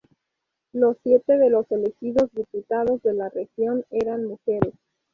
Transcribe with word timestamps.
Los 0.73 0.97
siete 1.03 1.37
de 1.37 1.51
los 1.51 1.71
elegidos 1.71 2.31
diputados 2.33 3.03
de 3.03 3.13
"la 3.13 3.29
región" 3.29 3.85
eran 3.91 4.25
mujeres. 4.25 4.73